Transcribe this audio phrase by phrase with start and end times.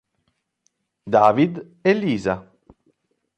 [1.15, 1.53] David
[1.83, 2.35] e Lisa